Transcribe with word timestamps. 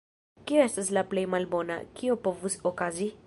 Kio 0.51 0.63
estas 0.69 0.89
la 0.99 1.03
plej 1.11 1.27
malbona, 1.35 1.79
kio 2.01 2.19
povus 2.29 2.61
okazi? 2.73 3.15